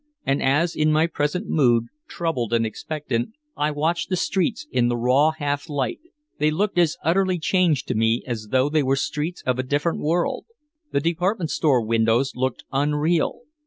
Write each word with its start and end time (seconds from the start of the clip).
And 0.25 0.41
as 0.41 0.75
in 0.75 0.91
my 0.91 1.05
present 1.05 1.47
mood, 1.47 1.83
troubled 2.07 2.53
and 2.53 2.65
expectant, 2.65 3.33
I 3.55 3.69
watched 3.69 4.09
the 4.09 4.15
streets 4.15 4.65
in 4.71 4.87
the 4.87 4.97
raw 4.97 5.29
half 5.29 5.69
light, 5.69 5.99
they 6.39 6.49
looked 6.49 6.79
as 6.79 6.97
utterly 7.03 7.37
changed 7.37 7.87
to 7.89 7.93
me 7.93 8.23
as 8.25 8.47
though 8.49 8.67
they 8.67 8.81
were 8.81 8.95
streets 8.95 9.43
of 9.45 9.59
a 9.59 9.61
different 9.61 9.99
world. 9.99 10.47
The 10.91 11.01
department 11.01 11.51
store 11.51 11.85
windows 11.85 12.31
looked 12.35 12.63
unreal. 12.71 13.41